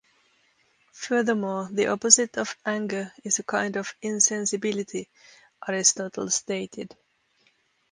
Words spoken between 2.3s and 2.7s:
of